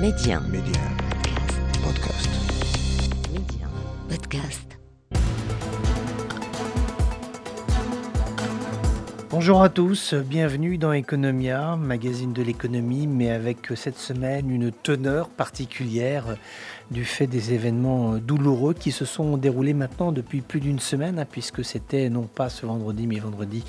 [0.00, 0.40] Média.
[0.48, 0.80] Média.
[1.84, 2.30] Podcast.
[3.34, 3.68] Média.
[4.08, 4.78] Podcast.
[9.28, 15.28] Bonjour à tous, bienvenue dans Economia, magazine de l'économie, mais avec cette semaine une teneur
[15.28, 16.36] particulière
[16.90, 21.26] du fait des événements douloureux qui se sont déroulés maintenant depuis plus d'une semaine, hein,
[21.30, 23.64] puisque c'était non pas ce vendredi, mais vendredi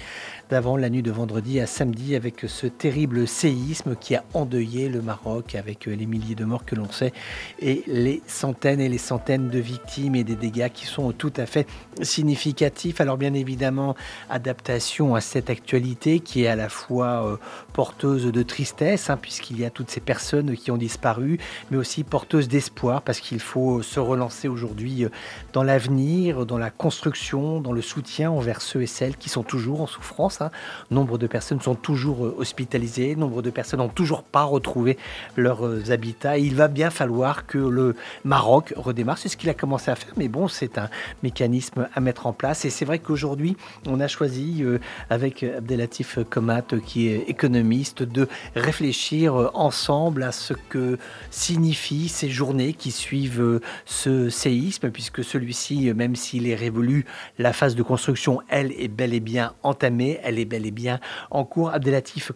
[0.52, 5.02] d'avant, la nuit de vendredi à samedi, avec ce terrible séisme qui a endeuillé le
[5.02, 7.14] Maroc, avec les milliers de morts que l'on sait,
[7.62, 11.46] et les centaines et les centaines de victimes et des dégâts qui sont tout à
[11.46, 11.68] fait
[12.02, 13.00] significatifs.
[13.00, 13.96] Alors bien évidemment,
[14.30, 17.38] adaptation à cette actualité qui est à la fois euh,
[17.72, 21.40] porteuse de tristesse, hein, puisqu'il y a toutes ces personnes qui ont disparu,
[21.72, 25.10] mais aussi porteuse d'espoir, parce qu'il faut se relancer aujourd'hui euh,
[25.54, 29.80] dans l'avenir, dans la construction, dans le soutien envers ceux et celles qui sont toujours
[29.80, 30.41] en souffrance.
[30.90, 34.98] Nombre de personnes sont toujours euh, hospitalisées, nombre de personnes n'ont toujours pas retrouvé
[35.38, 36.38] leurs euh, habitats.
[36.38, 39.18] il va bien falloir que le Maroc redémarre.
[39.18, 40.90] C'est ce qu'il a commencé à faire, mais bon, c'est un
[41.24, 42.66] mécanisme à mettre en place.
[42.66, 43.58] Et c'est vrai qu'aujourd'hui,
[43.88, 44.80] on a choisi, euh,
[45.10, 50.98] avec Abdelatif Komat, qui est économiste, de réfléchir ensemble à ce que
[51.30, 57.06] signifient ces journées qui suivent ce séisme, puisque celui-ci, même s'il est révolu,
[57.38, 61.46] la phase de construction, elle, est bel et bien entamée est bel et bien en
[61.46, 61.72] cours.
[61.72, 62.32] Abdelatif,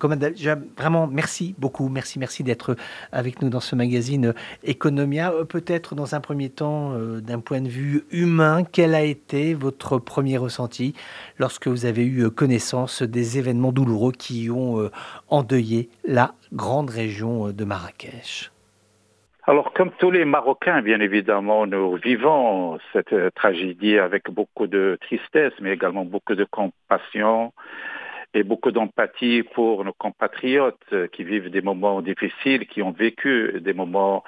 [0.77, 2.75] vraiment merci beaucoup, merci, merci d'être
[3.11, 5.31] avec nous dans ce magazine Economia.
[5.31, 9.53] Euh, peut-être dans un premier temps, euh, d'un point de vue humain, quel a été
[9.53, 10.93] votre premier ressenti
[11.37, 14.91] lorsque vous avez eu connaissance des événements douloureux qui ont euh,
[15.29, 18.51] endeuillé la grande région de Marrakech?
[19.47, 24.97] Alors, comme tous les Marocains, bien évidemment, nous vivons cette euh, tragédie avec beaucoup de
[25.01, 27.53] tristesse, mais également beaucoup de compassion
[28.33, 33.61] et beaucoup d'empathie pour nos compatriotes euh, qui vivent des moments difficiles, qui ont vécu
[33.61, 34.23] des moments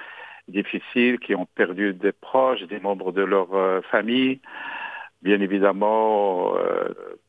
[0.47, 4.39] difficiles, qui ont perdu des proches, des membres de leur euh, famille.
[5.23, 6.53] Bien évidemment,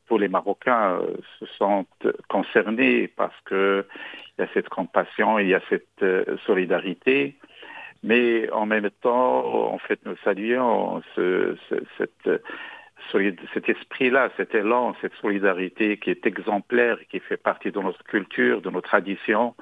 [0.09, 1.01] tous les Marocains
[1.41, 3.85] se sentent concernés parce qu'il
[4.39, 6.05] y a cette compassion, il y a cette
[6.45, 7.39] solidarité.
[8.03, 12.43] Mais en même temps, en fait, nous saluons cette,
[13.13, 18.61] cet esprit-là, cet élan, cette solidarité qui est exemplaire, qui fait partie de notre culture,
[18.61, 19.55] de nos traditions.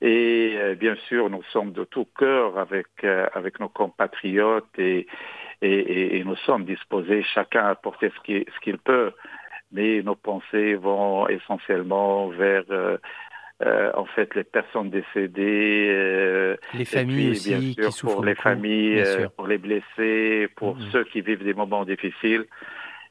[0.00, 5.06] Et euh, bien sûr, nous sommes de tout cœur avec, euh, avec nos compatriotes et,
[5.62, 9.12] nous sommes disposés chacun à apporter ce qu'il peut.
[9.72, 12.98] Mais nos pensées vont essentiellement vers euh,
[13.64, 18.24] euh, en fait les personnes décédées, euh, les familles aussi, bien sûr, qui souffrent pour
[18.24, 20.90] les familles, euh, pour les blessés, pour mm-hmm.
[20.90, 22.44] ceux qui vivent des moments difficiles.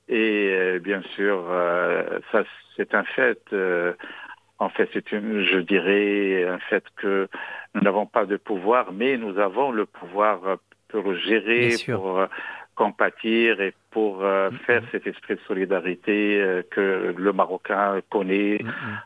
[0.10, 1.46] Et bien sûr,
[2.32, 2.44] ça
[2.76, 3.40] c'est un fait.
[4.60, 7.30] en fait, c'est une, je dirais, un fait que
[7.74, 10.58] nous n'avons pas de pouvoir, mais nous avons le pouvoir
[10.90, 12.28] pour gérer, pour
[12.76, 18.60] compatir et pour euh, faire cet esprit de solidarité euh, que le Marocain connaît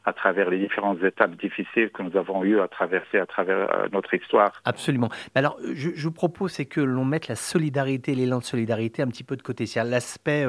[0.05, 3.87] à travers les différentes étapes difficiles que nous avons eues à traverser à travers euh,
[3.91, 4.53] notre histoire.
[4.63, 5.09] Absolument.
[5.35, 9.07] Alors, je, je vous propose, c'est que l'on mette la solidarité, l'élan de solidarité un
[9.07, 9.65] petit peu de côté.
[9.65, 10.45] C'est-à-dire l'aspect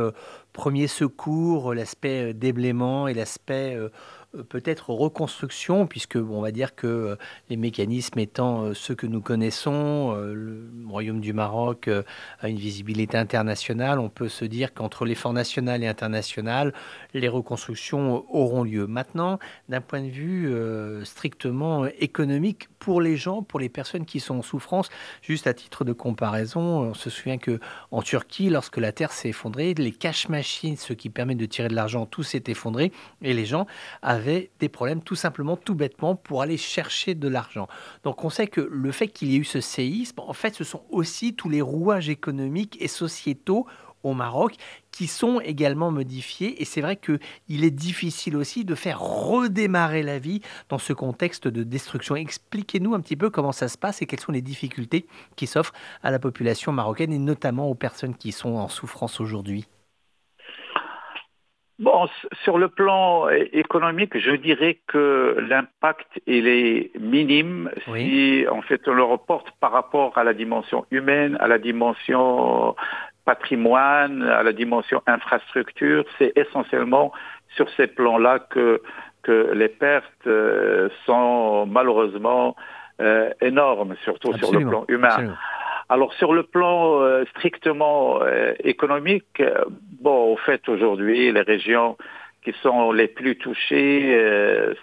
[0.53, 3.77] premier secours, l'aspect déblaiement et l'aspect
[4.49, 7.17] peut-être reconstruction, puisque on va dire que euh,
[7.49, 11.89] les mécanismes étant euh, ceux que nous connaissons, le Royaume du Maroc
[12.41, 16.73] a une visibilité internationale, on peut se dire qu'entre l'effort national et international,
[17.15, 18.87] les reconstructions auront lieu.
[18.87, 20.53] Maintenant, d'un point de vue
[21.05, 24.89] strictement économique, pour les gens, pour les personnes qui sont en souffrance,
[25.23, 29.31] juste à titre de comparaison, on se souvient que en Turquie, lorsque la terre s'est
[29.31, 33.35] effondrée, les cash machines, ce qui permet de tirer de l'argent, tout s'est effondré et
[33.35, 33.67] les gens
[34.03, 37.69] avaient des problèmes tout simplement, tout bêtement, pour aller chercher de l'argent.
[38.05, 40.65] Donc on sait que le fait qu'il y ait eu ce séisme, en fait, ce
[40.65, 43.67] sont aussi tous les rouages économiques et sociétaux
[44.03, 44.55] au Maroc
[44.93, 46.61] qui sont également modifiés.
[46.61, 51.49] Et c'est vrai qu'il est difficile aussi de faire redémarrer la vie dans ce contexte
[51.49, 52.17] de destruction.
[52.17, 55.07] Expliquez-nous un petit peu comment ça se passe et quelles sont les difficultés
[55.37, 59.67] qui s'offrent à la population marocaine et notamment aux personnes qui sont en souffrance aujourd'hui.
[61.79, 62.09] Bon,
[62.43, 68.95] sur le plan économique, je dirais que l'impact il est minime si en fait on
[68.95, 72.75] le reporte par rapport à la dimension humaine, à la dimension
[73.29, 76.03] patrimoine, à la dimension infrastructure.
[76.17, 77.13] C'est essentiellement
[77.57, 78.81] sur ces plans-là que,
[79.23, 82.57] que les pertes euh, sont malheureusement
[83.03, 85.35] euh, énormes, surtout sur le plan humain.
[85.91, 88.21] Alors sur le plan euh, strictement
[88.65, 89.43] économique,
[90.01, 91.99] bon, au fait aujourd'hui, les régions
[92.43, 93.95] qui sont les plus touchées,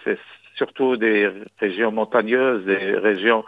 [0.04, 0.20] c'est
[0.54, 1.28] surtout des
[1.58, 3.44] régions montagneuses, des régions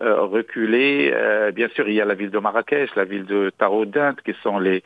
[0.00, 1.12] reculer.
[1.54, 4.58] bien sûr, il y a la ville de Marrakech, la ville de Taroudant, qui sont
[4.58, 4.82] les,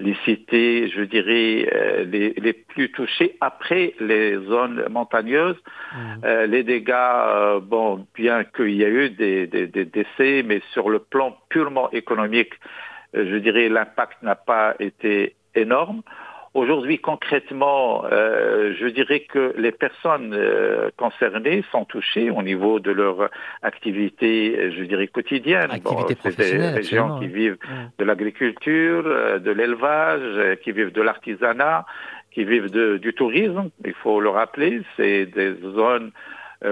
[0.00, 5.56] les cités, je dirais, les, les, plus touchées après les zones montagneuses.
[5.94, 6.44] Mmh.
[6.46, 10.98] les dégâts, bon, bien qu'il y a eu des, des, des, décès, mais sur le
[10.98, 12.54] plan purement économique,
[13.12, 16.02] je dirais, l'impact n'a pas été énorme.
[16.54, 22.92] Aujourd'hui, concrètement, euh, je dirais que les personnes euh, concernées sont touchées au niveau de
[22.92, 23.28] leur
[23.62, 25.72] activité, je dirais, quotidienne.
[25.72, 27.58] Activité bon, des gens qui vivent
[27.98, 31.86] de l'agriculture, euh, de l'élevage, qui vivent de l'artisanat,
[32.30, 33.70] qui vivent de, du tourisme.
[33.84, 36.12] Il faut le rappeler, c'est des zones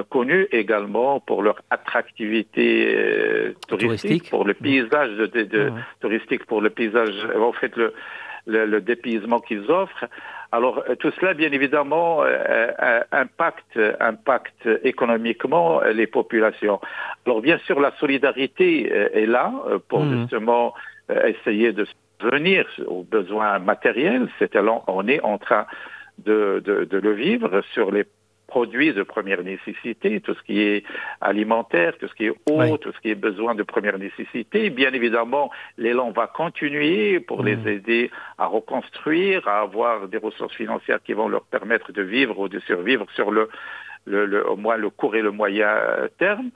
[0.08, 7.12] connues également pour leur attractivité touristique, pour le paysage de, de, touristique, pour le paysage.
[7.37, 7.93] En fait, le
[8.47, 10.06] le, le dépaysement qu'ils offrent.
[10.53, 16.81] Alors euh, tout cela, bien évidemment, euh, euh, impacte, impacte économiquement les populations.
[17.27, 19.53] Alors bien sûr, la solidarité est là
[19.89, 20.21] pour mmh.
[20.21, 20.75] justement
[21.25, 21.87] essayer de
[22.21, 24.29] venir aux besoins matériels.
[24.39, 24.56] C'est
[24.87, 25.67] on est en train
[26.19, 28.05] de, de, de, le vivre sur les
[28.52, 30.84] produits de première nécessité, tout ce qui est
[31.22, 34.58] alimentaire, tout ce qui est eau, tout ce qui est besoin de première nécessité.
[34.69, 35.46] Bien évidemment,
[35.78, 37.69] l'élan va continuer pour les mmh.
[37.76, 42.49] aider à reconstruire, à avoir des ressources financières qui vont leur permettre de vivre ou
[42.56, 43.49] de survivre sur le,
[44.04, 45.75] le, le au moins le court et le moyen
[46.19, 46.50] terme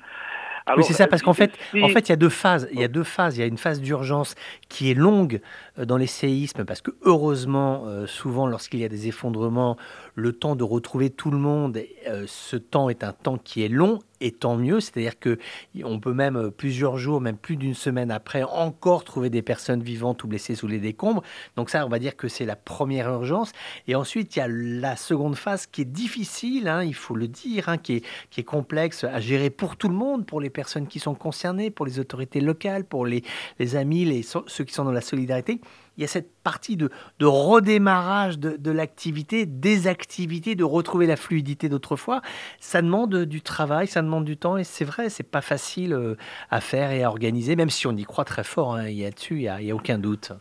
[0.77, 2.69] oui, c'est ça, parce qu'en fait, en fait, il y a deux phases.
[2.73, 3.37] Il y a deux phases.
[3.37, 4.35] Il y a une phase d'urgence
[4.69, 5.41] qui est longue
[5.79, 9.77] euh, dans les séismes, parce que heureusement, euh, souvent, lorsqu'il y a des effondrements,
[10.15, 13.69] le temps de retrouver tout le monde, euh, ce temps est un temps qui est
[13.69, 14.81] long et tant mieux.
[14.81, 15.39] C'est-à-dire que
[15.85, 20.25] on peut même plusieurs jours, même plus d'une semaine après, encore trouver des personnes vivantes
[20.25, 21.23] ou blessées sous les décombres.
[21.57, 23.53] Donc ça, on va dire que c'est la première urgence.
[23.89, 27.29] Et ensuite, il y a la seconde phase qui est difficile, hein, il faut le
[27.29, 30.51] dire, hein, qui, est, qui est complexe à gérer pour tout le monde, pour les
[30.51, 33.23] personnes qui sont concernées, pour les autorités locales, pour les,
[33.59, 35.61] les amis, les, ceux qui sont dans la solidarité
[35.97, 41.07] il y a cette partie de, de redémarrage de, de l'activité, des activités, de retrouver
[41.07, 42.21] la fluidité d'autrefois.
[42.59, 46.17] Ça demande du travail, ça demande du temps, et c'est vrai, c'est pas facile euh,
[46.51, 48.75] à faire et à organiser, même si on y croit très fort.
[48.75, 50.33] Hein, il y a dessus, il n'y a, a, aucun doute.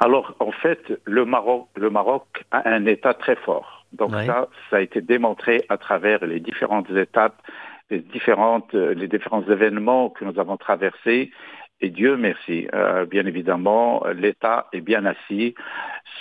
[0.00, 3.84] Alors, en fait, le Maroc, le Maroc a un État très fort.
[3.92, 7.42] Donc ça, ça a été démontré à travers les différentes étapes,
[7.90, 11.32] les différentes, les différents événements que nous avons traversés
[11.80, 15.54] et Dieu merci, euh, bien évidemment, l'État est bien assis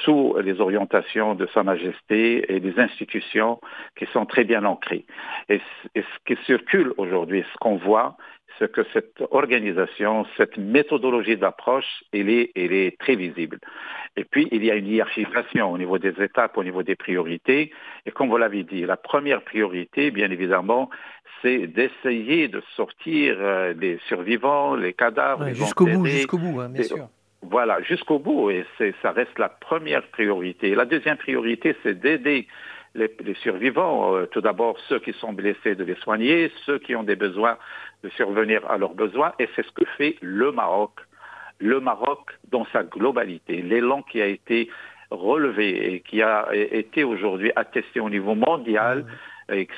[0.04, 3.60] sous les orientations de Sa Majesté et des institutions
[3.98, 5.06] qui sont très bien ancrées.
[5.50, 5.62] Et,
[5.96, 8.16] ce qui circule aujourd'hui, ce qu'on voit,
[8.60, 13.60] c'est que cette organisation, cette méthodologie d'approche, elle est, elle est très visible.
[14.18, 17.72] Et puis, il y a une hiérarchisation au niveau des étapes, au niveau des priorités.
[18.06, 20.90] Et comme vous l'avez dit, la première priorité, bien évidemment,
[21.42, 25.48] c'est d'essayer de sortir euh, les survivants, les cadavres.
[25.54, 27.08] jusqu'au bout, jusqu'au bout, hein, bien sûr.
[27.42, 28.66] Voilà, jusqu'au bout, et
[29.02, 30.76] ça reste la première priorité.
[30.76, 32.48] La deuxième priorité, c'est d'aider
[32.96, 36.96] les, les, survivants, euh, tout d'abord ceux qui sont blessés, de les soigner, ceux qui
[36.96, 37.58] ont des besoins,
[38.04, 40.92] de survenir à leurs besoins, et c'est ce que fait le Maroc.
[41.60, 44.70] Le Maroc dans sa globalité, l'élan qui a été
[45.12, 49.00] relevé et qui a été aujourd'hui attesté au niveau mondial.
[49.00, 49.08] Mmh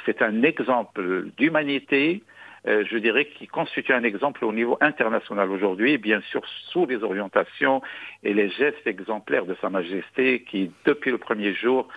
[0.06, 2.24] c'est un exemple d'humanité,
[2.68, 7.04] euh, je dirais, qui constitue un exemple au niveau international aujourd'hui, bien sûr sous les
[7.04, 7.82] orientations
[8.24, 11.88] et les gestes exemplaires de Sa Majesté qui, depuis le premier jour,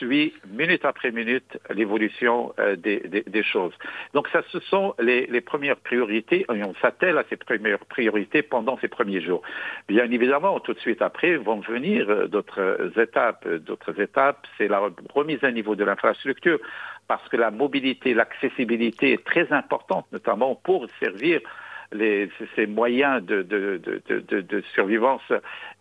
[0.00, 3.72] suit minute après minute l'évolution euh, des, choses.
[4.14, 8.42] Donc ça, ce sont les, les premières priorités, et on s'attelle à ces premières priorités
[8.42, 9.42] pendant ces premiers jours.
[9.88, 13.46] Bien évidemment, tout de suite après vont venir euh, d'autres étapes.
[13.48, 14.80] D'autres étapes, c'est la
[15.14, 16.58] remise à niveau de l'infrastructure,
[17.08, 21.40] parce que la mobilité, l'accessibilité est très importante, notamment pour servir
[21.92, 25.32] les, ces moyens de, de, de, de, survivance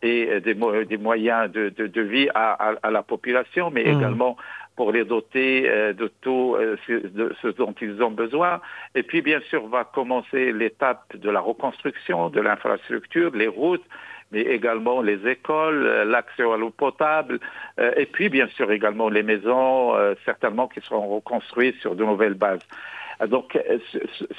[0.02, 3.98] et des, des moyens de, vie à, à, la population, mais mmh.
[3.98, 4.38] également
[4.80, 8.62] pour les doter euh, de tout euh, de ce dont ils ont besoin.
[8.96, 13.84] Et puis, bien sûr, va commencer l'étape de la reconstruction de l'infrastructure, les routes,
[14.32, 17.42] mais également les écoles, euh, l'accès à l'eau potable,
[17.98, 22.66] et puis bien sûr également les maisons, certainement qui seront reconstruites sur de nouvelles bases.
[23.28, 23.58] Donc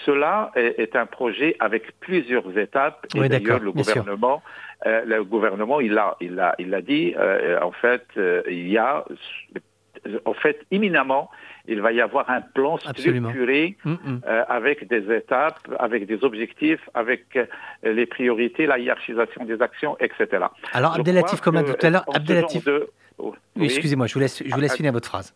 [0.07, 3.07] cela est, un projet avec plusieurs étapes.
[3.15, 4.43] Et d'ailleurs, le gouvernement,
[4.87, 7.15] euh, le gouvernement, il l'a, il a, il a dit.
[7.17, 9.05] Euh, en fait, euh, il y a,
[10.25, 11.31] en fait, imminemment,
[11.67, 14.21] il va y avoir un plan structuré mm, mm.
[14.49, 17.39] avec des étapes, avec des objectifs, avec
[17.83, 20.47] les priorités, la hiérarchisation des actions, etc.
[20.73, 22.67] Alors, Abdelatif, comme tout à l'heure, Abdelatif.
[23.61, 25.35] Excusez-moi, je vous laisse, je vous laisse finir votre phrase.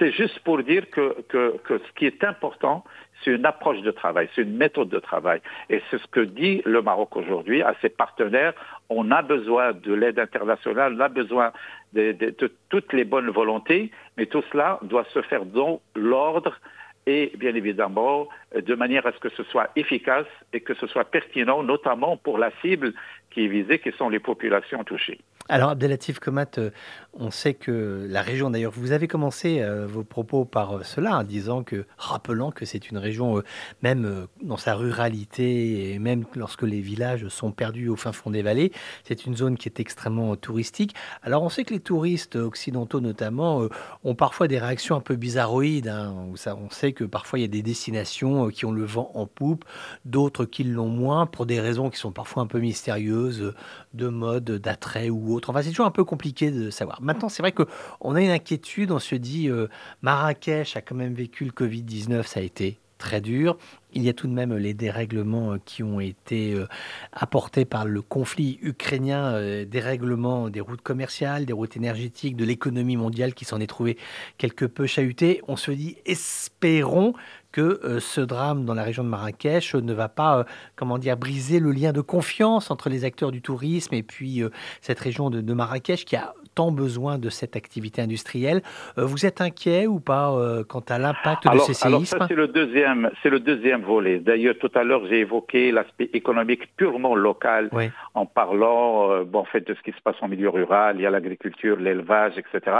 [0.00, 2.84] C'est juste pour dire que, ce qui est important,
[3.22, 5.42] c'est une approche de travail, c'est une méthode de travail.
[5.68, 8.54] Et c'est ce que dit le Maroc aujourd'hui à ses partenaires.
[8.88, 11.52] On a besoin de l'aide internationale, on a besoin
[11.92, 16.58] de, de, toutes les bonnes volontés, mais tout cela doit se faire dans l'ordre
[17.06, 21.04] et bien évidemment de manière à ce que ce soit efficace et que ce soit
[21.04, 22.94] pertinent, notamment pour la cible
[23.30, 25.20] qui est visée, qui sont les populations touchées.
[25.50, 26.70] Alors Abdelatif Komat, euh,
[27.12, 31.18] on sait que la région, d'ailleurs, vous avez commencé euh, vos propos par euh, cela,
[31.18, 33.42] en disant que, rappelant que c'est une région,
[33.82, 38.42] même dans sa ruralité, et même lorsque les villages sont perdus au fin fond des
[38.42, 38.72] vallées,
[39.04, 40.94] c'est une zone qui est extrêmement touristique.
[41.22, 43.66] Alors on sait que les touristes occidentaux notamment
[44.04, 45.88] ont parfois des réactions un peu bizarroïdes.
[45.88, 46.14] Hein.
[46.46, 49.64] on sait que parfois il y a des destinations qui ont le vent en poupe,
[50.04, 53.54] d'autres qui l'ont moins, pour des raisons qui sont parfois un peu mystérieuses,
[53.94, 55.50] de mode, d'attrait ou autre.
[55.50, 56.99] Enfin, c'est toujours un peu compliqué de savoir.
[57.00, 58.92] Maintenant, c'est vrai qu'on a une inquiétude.
[58.92, 59.68] On se dit, euh,
[60.02, 63.56] Marrakech a quand même vécu le Covid-19, ça a été très dur.
[63.94, 66.66] Il y a tout de même les dérèglements euh, qui ont été euh,
[67.12, 72.96] apportés par le conflit ukrainien, des règlements des routes commerciales, des routes énergétiques, de l'économie
[72.96, 73.96] mondiale qui s'en est trouvé
[74.36, 75.40] quelque peu chahuté.
[75.48, 77.14] On se dit, espérons
[77.52, 80.44] que euh, ce drame dans la région de Marrakech ne va pas, euh,
[80.76, 84.50] comment dire, briser le lien de confiance entre les acteurs du tourisme et puis euh,
[84.80, 88.60] cette région de, Marrakech qui a tant besoin de cette activité industrielle.
[88.96, 90.26] vous êtes inquiet ou pas
[90.68, 94.18] quant à l'impact de ces séismes Alors ça c'est le deuxième, c'est le deuxième volet.
[94.18, 97.70] D'ailleurs tout à l'heure j'ai évoqué l'aspect économique purement local
[98.14, 100.96] en parlant, bon, en fait de ce qui se passe en milieu rural.
[100.98, 102.76] Il y a l'agriculture, l'élevage, etc.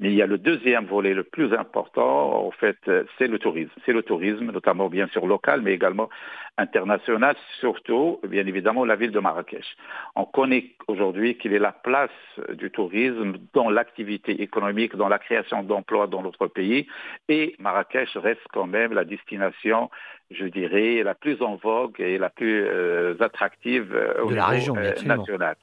[0.00, 2.78] Mais il y a le deuxième volet le plus important, en fait,
[3.18, 3.72] c'est le tourisme.
[3.86, 6.08] C'est le tourisme, notamment bien sûr local, mais également
[6.56, 9.76] international, surtout, bien évidemment, la ville de Marrakech.
[10.14, 12.10] On connaît aujourd'hui qu'il est la place
[12.52, 16.86] du tourisme dans l'activité économique, dans la création d'emplois dans notre pays,
[17.28, 19.90] et Marrakech reste quand même la destination,
[20.30, 24.36] je dirais, la plus en vogue et la plus euh, attractive euh, au de niveau
[24.36, 25.56] la région, euh, national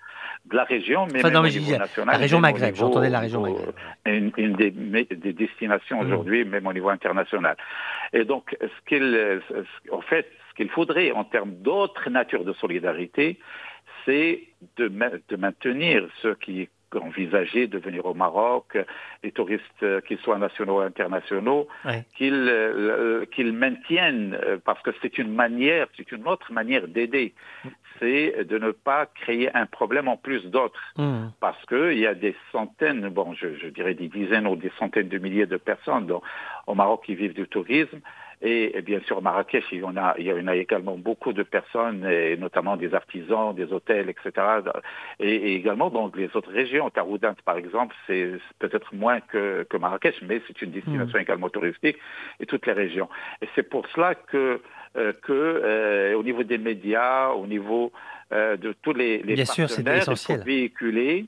[0.46, 2.14] de la région, mais même au niveau national.
[2.14, 3.74] La région Maghreb, j'entendais la région Maghreb.
[4.06, 6.06] Une, des, des, destinations mmh.
[6.06, 7.56] aujourd'hui, même au niveau international.
[8.12, 9.42] Et donc, ce qu'il,
[9.92, 10.28] en fait,
[10.62, 13.40] qu'il faudrait en termes d'autres natures de solidarité,
[14.06, 14.44] c'est
[14.78, 18.78] de, de maintenir ceux qui envisager de venir au Maroc,
[19.24, 21.68] les touristes, euh, qu'ils soient nationaux ou internationaux,
[22.18, 27.34] qu'ils euh, qu'ils maintiennent, euh, parce que c'est une manière, c'est une autre manière d'aider,
[28.00, 31.28] c'est de ne pas créer un problème en plus d'autres, mmh.
[31.40, 35.08] parce qu'il y a des centaines, bon, je, je, dirais des dizaines ou des centaines
[35.08, 36.12] de milliers de personnes
[36.68, 38.02] au Maroc qui vivent du tourisme,
[38.44, 41.44] et, bien sûr, Marrakech, il y, en a, il y en a également beaucoup de
[41.44, 44.32] personnes, et notamment des artisans, des hôtels, etc.
[45.20, 46.90] Et, également dans les autres régions.
[46.90, 51.22] Taroudant, par exemple, c'est peut-être moins que, que, Marrakech, mais c'est une destination mmh.
[51.22, 51.98] également touristique,
[52.40, 53.10] et toutes les régions.
[53.44, 54.60] Et c'est pour cela que,
[54.98, 57.92] euh, que euh, au niveau des médias, au niveau
[58.34, 61.26] euh, de tous les, les bien partenaires, il faut véhiculer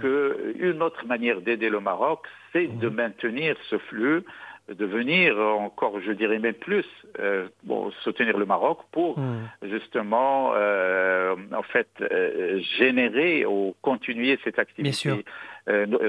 [0.00, 2.94] qu'une autre manière d'aider le Maroc, c'est de mmh.
[2.94, 4.24] maintenir ce flux
[4.68, 6.86] de venir encore, je dirais même plus,
[7.20, 9.48] euh, bon, soutenir le Maroc pour hmm.
[9.62, 15.24] justement, euh, en fait, euh, générer ou continuer cette activité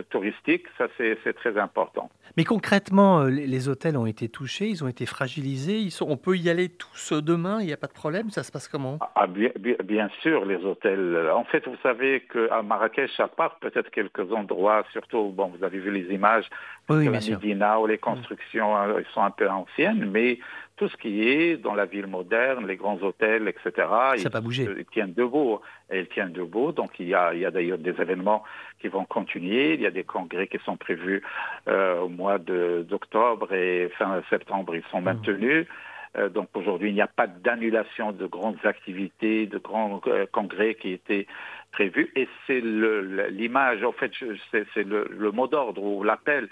[0.10, 0.66] touristique.
[0.78, 2.10] Ça, c'est très important.
[2.38, 5.78] Mais concrètement, euh, les hôtels ont été touchés, ils ont été fragilisés.
[5.78, 8.30] Ils sont, on peut y aller tous demain, il n'y a pas de problème.
[8.30, 9.00] Ça se passe comment?
[9.16, 9.52] Ah, bien,
[9.84, 11.30] bien, sûr, les hôtels.
[11.34, 15.80] En fait, vous savez qu'à Marrakech, à part peut-être quelques endroits, surtout, bon, vous avez
[15.80, 16.46] vu les images,
[16.90, 20.40] oui, la Médina, où les constructions euh, sont un peu anciennes, mais
[20.77, 23.72] tout ce qui est dans la ville moderne, les grands hôtels, etc.
[23.77, 24.67] Ça n'a pas bougé.
[24.77, 25.60] Ils tiennent debout.
[25.94, 26.72] Ils tiennent debout.
[26.74, 28.44] Donc il y a, il y a d'ailleurs des événements
[28.79, 29.75] qui vont continuer.
[29.75, 31.24] Il y a des congrès qui sont prévus
[31.67, 34.75] euh, au mois d'octobre et fin septembre.
[34.75, 35.05] Ils sont mmh.
[35.05, 35.67] maintenus.
[36.17, 40.75] Euh, donc aujourd'hui, il n'y a pas d'annulation de grandes activités, de grands euh, congrès
[40.75, 41.27] qui étaient
[41.72, 42.12] prévus.
[42.15, 44.12] Et c'est l'image, en fait,
[44.51, 46.50] c'est le, le mot d'ordre ou l'appel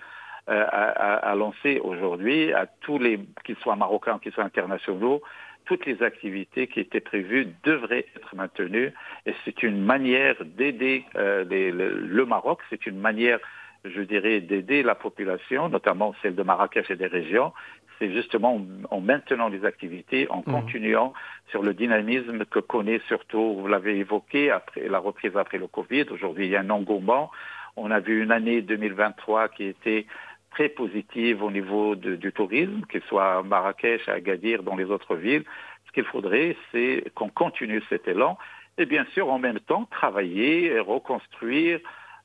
[0.50, 5.22] euh, à, lancer aujourd'hui à tous les, qu'ils soient marocains, qu'ils soient internationaux,
[5.64, 8.92] toutes les activités qui étaient prévues devraient être maintenues.
[9.26, 13.40] Et c'est une manière d'aider euh, le, Maroc, c'est une manière,
[13.86, 17.54] je dirais, d'aider la population, notamment celle de Marrakech et des régions.
[17.98, 18.60] C'est justement
[18.92, 20.52] en, maintenant les activités, en mmh.
[20.52, 21.14] continuant
[21.52, 26.06] sur le dynamisme que connaît surtout, vous l'avez évoqué, après la reprise après le Covid.
[26.12, 27.32] Aujourd'hui, il y a un engouement.
[27.76, 30.06] On a vu une année 2023 qui était
[30.54, 35.16] très positive au niveau du tourisme, qu'il soit à Marrakech, à Agadir, dans les autres
[35.16, 35.44] villes.
[35.88, 38.38] Ce qu'il faudrait, c'est qu'on continue cet élan
[38.78, 41.80] et bien sûr en même temps travailler, reconstruire,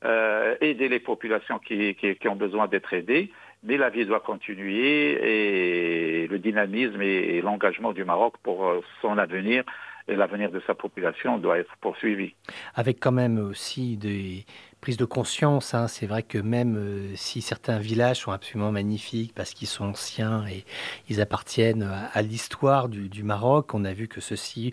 [0.04, 3.30] euh, aider les populations qui, ont besoin d'être aidées
[3.64, 9.18] mais la vie doit continuer et le dynamisme et, l'engagement du Maroc pour euh, son
[9.18, 9.64] avenir
[10.06, 12.34] et l'avenir de sa population doit être poursuivi.
[12.74, 14.44] Avec quand même aussi des
[14.80, 15.88] prises de conscience, hein.
[15.88, 20.46] c'est vrai que même euh, si certains villages sont absolument magnifiques parce qu'ils sont anciens
[20.46, 20.64] et
[21.08, 21.82] ils appartiennent
[22.12, 24.72] à, l'histoire du, Maroc, on a vu que ceci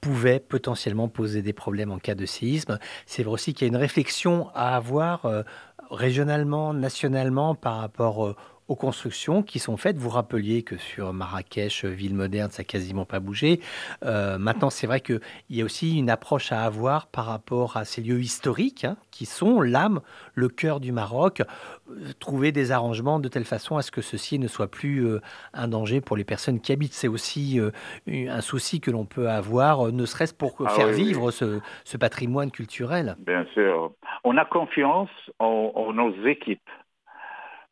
[0.00, 2.78] pouvait potentiellement poser des problèmes en cas de séisme.
[3.06, 5.42] C'est vrai aussi qu'il y a une réflexion à avoir euh,
[5.90, 8.36] régionalement, nationalement par rapport euh,
[8.68, 9.96] aux constructions qui sont faites.
[9.96, 13.60] Vous rappeliez que sur Marrakech, ville moderne, ça n'a quasiment pas bougé.
[14.04, 15.20] Euh, maintenant, c'est vrai qu'il
[15.50, 19.24] y a aussi une approche à avoir par rapport à ces lieux historiques hein, qui
[19.24, 20.00] sont l'âme,
[20.34, 21.40] le cœur du Maroc.
[21.40, 25.20] Euh, trouver des arrangements de telle façon à ce que ceci ne soit plus euh,
[25.54, 26.92] un danger pour les personnes qui habitent.
[26.92, 27.58] C'est aussi
[28.06, 33.16] un souci que l'on peut avoir, ne serait-ce pour ah faire vivre Ce, patrimoine culturel.
[33.18, 33.92] Bien sûr.
[34.22, 35.10] On a confiance
[35.40, 36.60] en nos équipes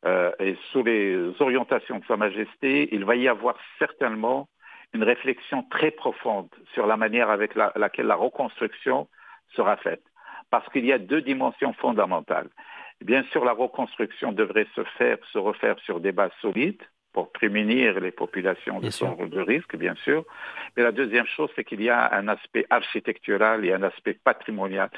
[0.07, 4.49] euh, et sous les orientations de Sa Majesté, il va y avoir certainement
[4.95, 9.09] une réflexion très profonde sur la manière avec laquelle la reconstruction
[9.55, 10.03] sera faite.
[10.51, 12.49] Parce qu'il y a deux dimensions fondamentales.
[13.05, 16.83] Bien sûr, la reconstruction devrait se faire, se refaire sur des bases solides
[17.13, 20.25] pour prémunir les populations de, son, de risque, bien sûr.
[20.77, 24.91] Mais la deuxième chose, c'est qu'il y a un aspect architectural et un aspect patrimonial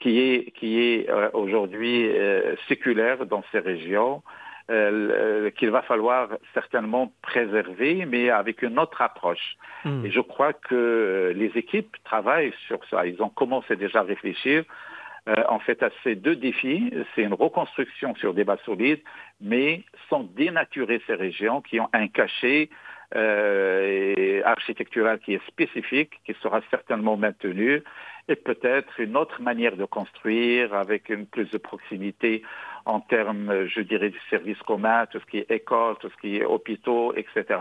[0.00, 4.22] qui est, qui est euh, aujourd'hui euh, séculaire dans ces régions,
[4.70, 9.56] euh, qu'il va falloir certainement préserver, mais avec une autre approche.
[9.84, 10.04] Hmm.
[10.04, 13.06] Et je crois que les équipes travaillent sur ça.
[13.06, 14.64] Ils ont commencé déjà à réfléchir.
[15.48, 19.02] en fait, à ces deux défis, c'est une reconstruction sur des bases solides,
[19.40, 22.68] mais sans dénaturer ces régions qui ont un cachet
[23.16, 27.82] euh, architectural qui est spécifique, qui sera certainement maintenu,
[28.28, 32.42] et peut-être une autre manière de construire avec une plus de proximité
[32.86, 36.36] en termes, je dirais, du service commun, tout ce qui est école, tout ce qui
[36.36, 37.58] est hôpitaux, etc.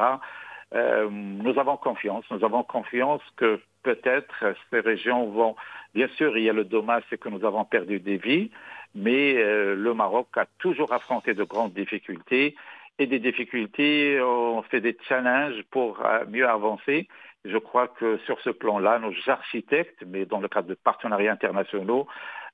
[0.74, 5.55] Euh, nous avons confiance, nous avons confiance que peut-être ces régions vont,
[5.93, 8.50] bien sûr, il y a le dommage, c'est que nous avons perdu des vies,
[8.96, 12.55] mais euh, le Maroc a toujours affronté de grandes difficultés
[12.98, 17.07] et des difficultés, on fait des challenges pour euh, mieux avancer.
[17.46, 22.08] Je crois que sur ce plan-là, nos architectes, mais dans le cadre de partenariats internationaux,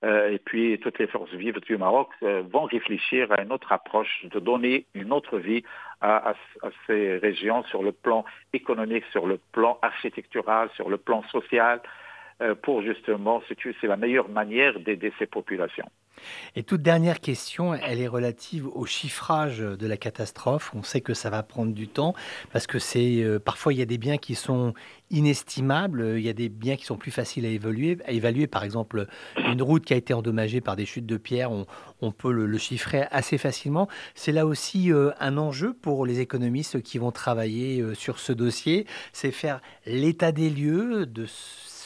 [0.04, 3.72] euh, et puis toutes les forces vives du Maroc euh, vont réfléchir à une autre
[3.72, 5.64] approche, de donner une autre vie
[6.02, 6.34] à,
[6.88, 8.24] ces régions sur le plan
[8.54, 11.82] économique, sur le plan architectural, sur le plan social,
[12.62, 15.90] pour justement, c'est la meilleure manière d'aider ces populations.
[16.56, 20.72] Et toute dernière question, elle est relative au chiffrage de la catastrophe.
[20.76, 22.14] On sait que ça va prendre du temps
[22.52, 24.74] parce que c'est euh, parfois il y a des biens qui sont
[25.12, 27.98] inestimables, il y a des biens qui sont plus faciles à évaluer.
[28.06, 28.48] À évaluer.
[28.48, 31.52] Par exemple, une route qui a été endommagée par des chutes de pierre,
[32.02, 33.88] on, peut le, chiffrer assez facilement.
[34.16, 38.34] C'est là aussi euh, un enjeu pour les économistes qui vont travailler euh, sur ce
[38.34, 41.26] dossier, c'est faire l'état des lieux de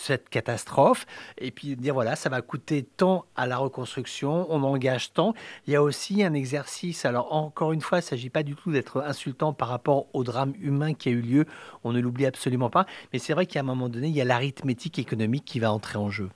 [0.04, 1.06] cette catastrophe
[1.38, 5.34] et puis dire voilà, ça va coûter tant à la reconstruction, on engage tant.
[5.68, 8.56] Il y a aussi un exercice, alors encore une fois, il ne s'agit pas du
[8.56, 11.46] tout d'être insultant par rapport au drame humain qui a eu lieu,
[11.84, 14.26] on ne l'oublie absolument pas, mais c'est vrai qu'à un moment donné, il y a
[14.26, 16.30] l'arithmétique économique qui va entrer en jeu.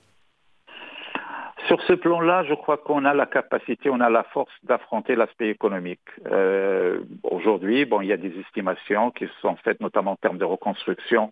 [1.68, 5.50] Sur ce plan-là, je crois qu'on a la capacité, on a la force d'affronter l'aspect
[5.50, 6.00] économique.
[6.32, 10.46] Euh, aujourd'hui, bon, il y a des estimations qui sont faites, notamment en termes de
[10.46, 11.30] reconstruction,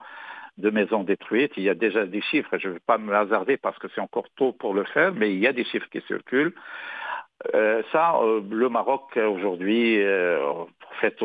[0.58, 1.52] de maisons détruites.
[1.56, 4.00] Il y a déjà des chiffres, je ne vais pas me hasarder parce que c'est
[4.00, 6.54] encore tôt pour le faire, mais il y a des chiffres qui circulent.
[7.54, 10.38] Euh, ça, euh, le Maroc aujourd'hui, euh,
[11.00, 11.16] fait,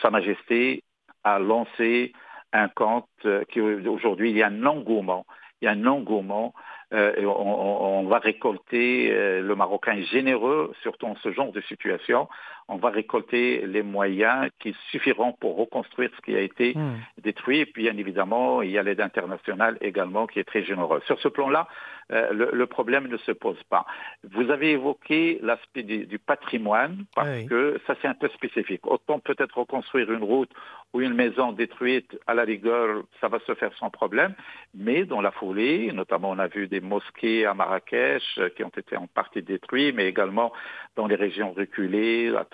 [0.00, 0.82] Sa Majesté
[1.24, 2.12] a lancé
[2.52, 3.06] un compte
[3.50, 5.26] qui aujourd'hui il y a un engouement,
[5.60, 6.54] il y a un engouement
[6.92, 12.28] euh, on, va récolter, le Marocain généreux, surtout en ce genre de situation,
[12.70, 16.96] on va récolter les moyens qui suffiront pour reconstruire ce qui a été hmm.
[17.22, 17.60] détruit.
[17.60, 21.02] Et puis, bien évidemment, il y a l'aide internationale également qui est très généreuse.
[21.04, 21.66] Sur ce plan-là,
[22.12, 23.86] euh, le, problème ne se pose pas.
[24.24, 28.84] Vous avez évoqué l'aspect du, patrimoine, parce que ça c'est un peu spécifique.
[28.86, 30.50] Autant peut-être reconstruire une route
[30.92, 34.34] ou une maison détruite à la rigueur, ça va se faire sans problème,
[34.74, 38.72] mais dans la foulée, notamment on a vu des mosquées à Marrakech euh, qui ont
[38.76, 40.52] été en partie détruites, mais également
[40.96, 42.44] dans les régions reculées, à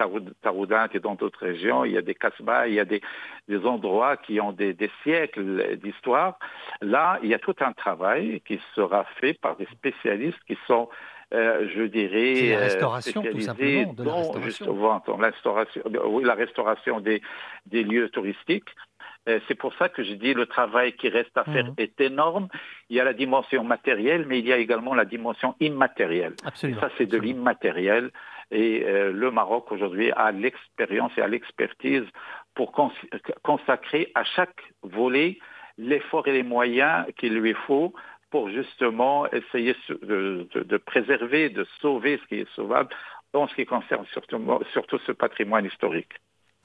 [0.43, 3.01] Taroudant et dans d'autres régions, il y a des casbahs, il y a des,
[3.65, 6.39] endroits qui ont des, des siècles d'histoire.
[6.81, 10.89] Là, il y a tout un travail qui sera fait par des spécialistes qui sont
[11.35, 15.83] euh, je dirais, la restauration, tout simplement, de la restauration.
[16.07, 17.21] oui, la restauration des,
[17.67, 18.69] des lieux touristiques.
[19.29, 21.75] Euh, c'est pour ça que je dis le travail qui reste à faire mhm.
[21.79, 22.47] est énorme.
[22.91, 26.35] Il y a la dimension matérielle, mais il y a également la dimension immatérielle.
[26.45, 26.81] Absolument.
[26.81, 28.13] ça, c'est de l'immatériel.
[28.51, 32.05] Et le Maroc aujourd'hui a l'expérience et l'expertise
[32.55, 32.73] pour
[33.43, 35.39] consacrer à chaque volet
[35.79, 37.93] l'effort et les moyens qu'il lui faut
[38.31, 42.91] pour justement essayer de, préserver, de sauver ce qui est sauvable
[43.33, 46.13] en ce qui concerne surtout ce patrimoine historique.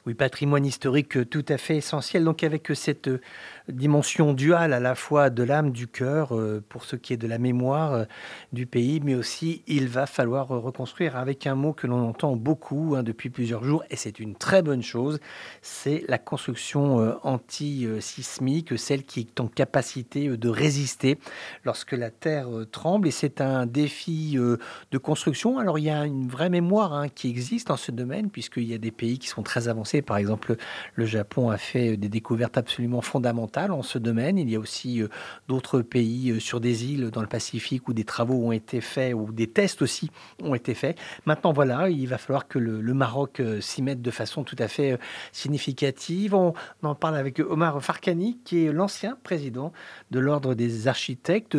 [0.07, 2.23] Oui, patrimoine historique tout à fait essentiel.
[2.23, 3.21] Donc avec cette euh,
[3.69, 7.27] dimension duale à la fois de l'âme, du cœur, euh, pour ce qui est de
[7.27, 8.05] la mémoire euh,
[8.51, 12.95] du pays, mais aussi il va falloir reconstruire avec un mot que l'on entend beaucoup
[12.97, 15.19] hein, depuis plusieurs jours, et c'est une très bonne chose,
[15.61, 21.19] c'est la construction anti-sismique, celle qui est en capacité de résister
[21.63, 25.59] lorsque la terre tremble, et c'est un défi de construction.
[25.59, 28.73] Alors il y a une vraie mémoire hein, qui existe en ce domaine, puisqu'il y
[28.73, 30.55] a des pays qui sont très avancés par exemple,
[30.95, 34.37] le Japon a fait des découvertes absolument fondamentales en ce domaine.
[34.37, 35.09] Il y a aussi euh,
[35.49, 39.13] d'autres pays euh, sur des îles dans le Pacifique où des travaux ont été faits,
[39.13, 40.09] ou des tests aussi
[40.41, 40.97] ont été faits.
[41.25, 44.67] Maintenant, voilà, il va falloir que le, Maroc euh, s'y mette de façon tout à
[44.67, 44.97] fait
[45.31, 46.35] significative.
[46.35, 49.73] On en parle avec Omar Farkani, qui est l'ancien président
[50.11, 51.57] de l'Ordre des architectes.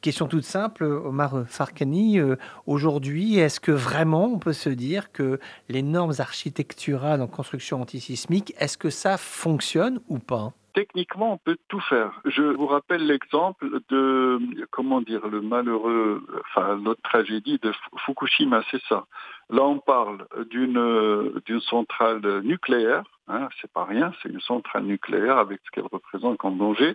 [0.00, 2.18] Question toute simple, Omar Farkani,
[2.66, 8.54] aujourd'hui, est-ce que vraiment on peut se dire que les normes architecturales en construction antisismique.
[8.58, 10.52] Est-ce que ça fonctionne ou pas?
[10.74, 12.20] Techniquement, on peut tout faire.
[12.26, 14.38] Je vous rappelle l'exemple de,
[14.70, 17.72] comment dire, le malheureux, enfin, notre tragédie de
[18.04, 19.06] Fukushima, c'est ça.
[19.48, 25.38] Là, on parle d'une, d'une centrale nucléaire, hein, c'est pas rien, c'est une centrale nucléaire
[25.38, 26.94] avec ce qu'elle représente comme danger,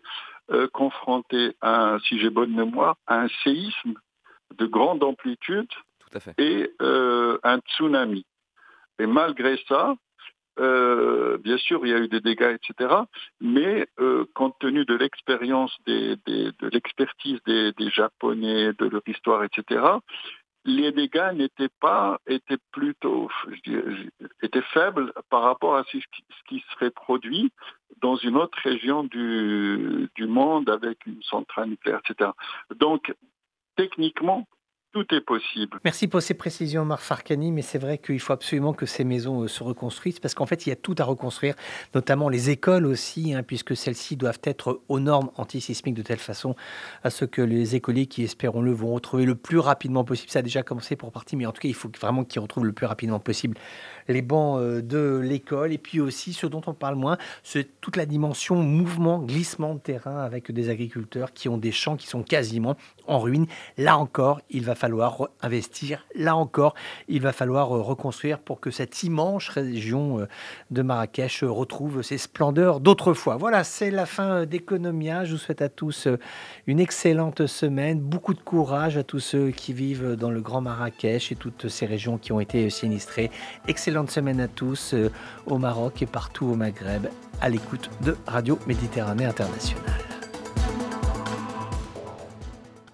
[0.52, 3.96] euh, confrontée à, si j'ai bonne mémoire, à un séisme
[4.58, 5.72] de grande amplitude
[6.38, 8.26] et euh, un tsunami.
[9.00, 9.96] Et malgré ça,
[10.60, 12.94] euh, bien sûr, il y a eu des dégâts, etc.
[13.40, 16.18] Mais euh, compte tenu de l'expérience, de
[16.72, 19.84] l'expertise des, Japonais, de leur histoire, etc.,
[20.64, 23.30] les dégâts n'étaient pas, étaient plutôt,
[24.44, 25.98] étaient faibles par rapport à ce
[26.48, 27.52] qui, serait produit
[28.00, 32.30] dans une autre région du, du monde avec une centrale nucléaire, etc.
[32.76, 33.12] Donc,
[33.76, 34.48] techniquement,
[34.92, 35.80] tout est possible.
[35.84, 39.44] Merci pour ces précisions, Marc Farcani, mais c'est vrai qu'il faut absolument que ces maisons
[39.44, 41.56] euh, se reconstruisent parce qu'en fait, il y a tout à reconstruire,
[41.96, 46.56] notamment les écoles aussi, hein, puisque celles-ci doivent être aux normes antisismiques de telle façon
[47.04, 50.30] à ce que les écoliers qui, espérons-le, vont retrouver le plus rapidement possible.
[50.30, 52.66] Ça a déjà commencé pour partie, mais en tout cas, il faut vraiment qu'ils retrouvent
[52.66, 53.58] le plus rapidement possible
[54.08, 55.74] les bancs euh, de l'école.
[55.74, 59.80] Et puis aussi, ce dont on parle moins, c'est toute la dimension mouvement, glissement de
[59.80, 62.78] terrain avec des agriculteurs qui ont des champs qui sont quasiment
[63.08, 63.48] en ruine.
[63.78, 66.08] Là encore, il va falloir investir.
[66.16, 66.74] Là encore,
[67.08, 70.28] il va falloir euh, reconstruire pour que cette immense région euh,
[70.72, 73.38] de Marrakech retrouve ses splendeurs d'autrefois.
[73.38, 75.24] Voilà, c'est la fin d'Economia.
[75.24, 76.08] Je vous souhaite à tous
[76.66, 81.32] une excellente semaine, beaucoup de courage à tous ceux qui vivent dans le Grand Marrakech
[81.32, 83.30] et toutes ces régions qui ont été sinistrées.
[83.68, 85.12] Excellente semaine à tous euh,
[85.46, 87.08] au Maroc et partout au Maghreb
[87.40, 90.21] à l'écoute de Radio Méditerranée Internationale.